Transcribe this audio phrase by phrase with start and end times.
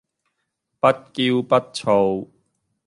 [0.79, 2.27] 不驕不躁